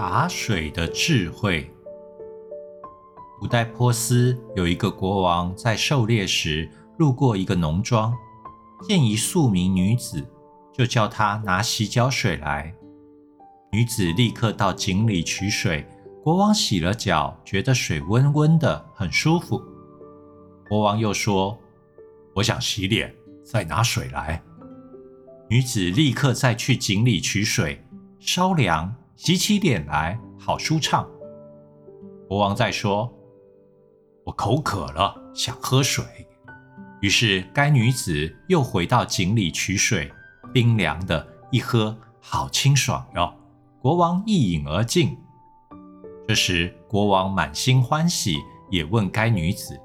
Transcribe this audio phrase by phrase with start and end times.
[0.00, 1.70] 打水的智慧。
[3.38, 6.66] 古代波斯有一个国王，在狩猎时
[6.96, 8.10] 路过一个农庄，
[8.88, 10.26] 见一素名女子，
[10.72, 12.74] 就叫她拿洗脚水来。
[13.70, 15.86] 女子立刻到井里取水，
[16.24, 19.62] 国王洗了脚，觉得水温温的，很舒服。
[20.66, 21.58] 国王又说
[22.36, 24.42] ：“我想洗脸，再拿水来。”
[25.50, 27.84] 女子立刻再去井里取水，
[28.18, 31.06] 烧凉，洗起脸来，好舒畅。
[32.26, 33.12] 国王再说。
[34.24, 36.02] 我口渴了，想喝水。
[37.02, 40.10] 于是该女子又回到井里取水，
[40.54, 43.30] 冰凉的，一喝好清爽哟。
[43.82, 45.14] 国王一饮而尽。
[46.26, 48.38] 这时国王满心欢喜，
[48.70, 49.78] 也问该女子：“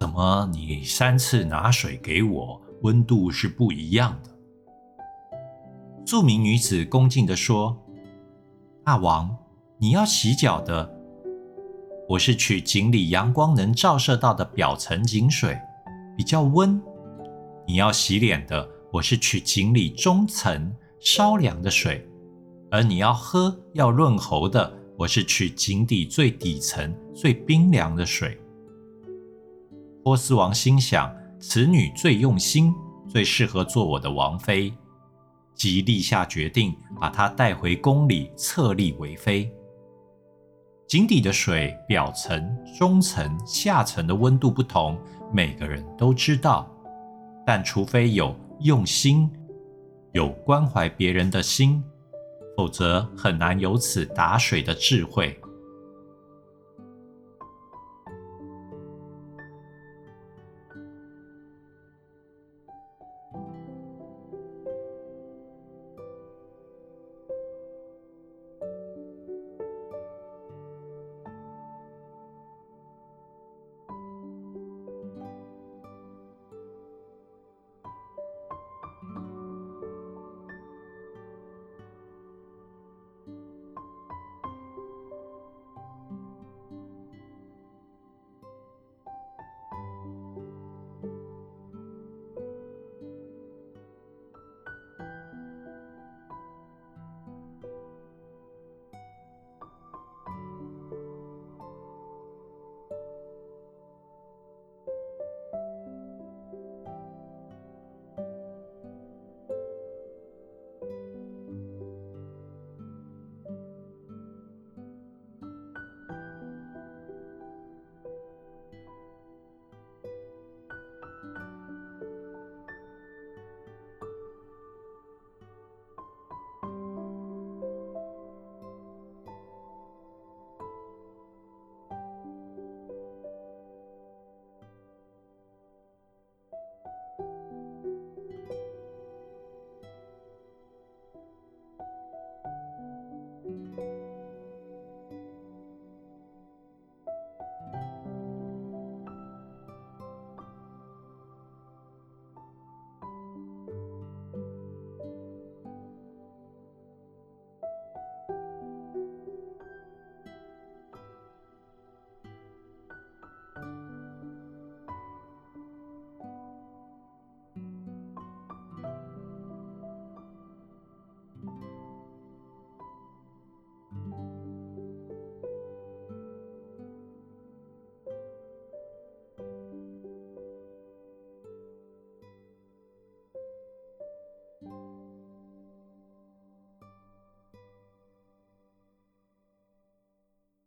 [0.00, 4.30] 怎么你三次拿水给我，温度是不一样的？”
[6.04, 7.80] 著名女子恭敬地说
[8.86, 9.36] ：“大王，
[9.78, 10.88] 你要洗脚的。”
[12.08, 15.58] 我是取井里阳光能照射到的表层井水，
[16.16, 16.80] 比较温。
[17.66, 22.00] 你要洗脸的，我是取井里中层稍凉的水；
[22.70, 28.40] 而你要喝要润喉的，我是取井底最底层最冰凉的水。
[30.04, 32.72] 波斯王心想，此女最用心，
[33.08, 34.72] 最适合做我的王妃，
[35.56, 39.50] 即立下决定，把她带回宫里册立为妃。
[40.86, 44.96] 井底的水表层、中层、下层的温度不同，
[45.32, 46.70] 每个人都知道。
[47.44, 49.28] 但除非有用心、
[50.12, 51.82] 有关怀别人的心，
[52.56, 55.36] 否则很难有此打水的智慧。